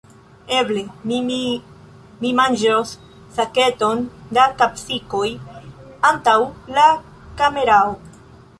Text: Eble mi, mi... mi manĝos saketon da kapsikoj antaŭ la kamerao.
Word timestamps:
Eble 0.59 0.83
mi, 1.09 1.17
mi... 1.25 1.35
mi 2.23 2.31
manĝos 2.39 2.95
saketon 3.35 4.03
da 4.39 4.47
kapsikoj 4.63 5.25
antaŭ 6.13 6.37
la 6.79 6.91
kamerao. 7.45 7.97